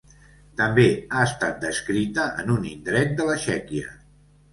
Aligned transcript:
També 0.59 0.85
ha 1.17 1.25
estat 1.25 1.59
descrita 1.63 2.25
en 2.45 2.49
un 2.53 2.65
indret 2.71 3.13
de 3.21 3.29
la 3.29 3.37
Txèquia. 3.45 3.93